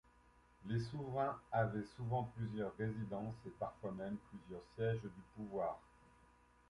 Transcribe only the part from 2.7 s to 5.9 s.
résidences et parfois même plusieurs sièges du pouvoir.